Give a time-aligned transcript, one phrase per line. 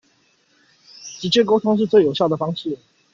[1.19, 2.75] 直接溝通是最有效的方式